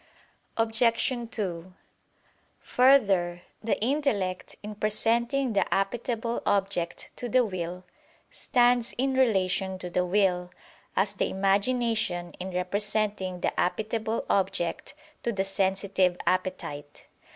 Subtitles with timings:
[0.57, 1.09] Obj.
[1.29, 1.73] 2:
[2.59, 7.83] Further, the intellect in presenting the appetible object to the will,
[8.31, 10.49] stands in relation to the will,
[10.95, 17.05] as the imagination in representing the appetible object to the sensitive appetite.